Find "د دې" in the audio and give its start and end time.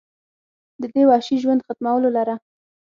0.81-1.03